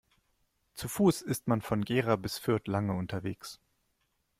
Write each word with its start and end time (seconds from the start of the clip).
Zu 0.73 0.87
Fuß 0.89 1.21
ist 1.21 1.47
man 1.47 1.61
von 1.61 1.85
Gera 1.85 2.15
bis 2.15 2.39
Fürth 2.39 2.65
lange 2.65 2.93
unterwegs 2.93 3.59